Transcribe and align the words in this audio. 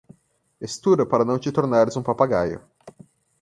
Estuda 0.59 1.05
para 1.05 1.23
não 1.23 1.37
te 1.37 1.51
tornares 1.51 1.95
um 1.95 2.01
papagaio. 2.01 2.59